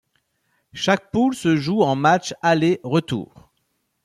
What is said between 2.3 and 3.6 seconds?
aller-retour.